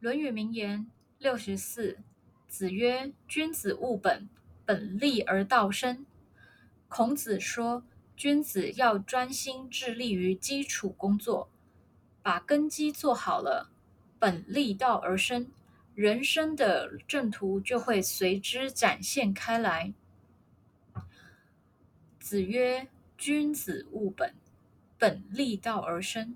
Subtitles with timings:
[0.00, 0.86] 论语名言
[1.18, 1.98] 六十四
[2.48, 4.30] 子曰君子务本
[4.64, 6.06] 本立而道生
[6.88, 7.84] 孔子说
[8.16, 11.50] 君子要专心致力于基础工作
[12.22, 13.70] 把根基做好了
[14.18, 15.52] 本立道而生
[15.94, 19.92] 人生的正途就会随之展现开来。
[22.18, 22.88] 子曰
[23.18, 24.34] 君子务本
[24.98, 26.34] 本立道而生